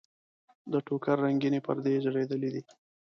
د 0.71 0.73
ټوکر 0.85 1.15
رنګینې 1.25 1.59
پردې 1.65 1.89
یې 1.95 2.03
ځړېدلې 2.05 2.49
دي. 2.53 2.61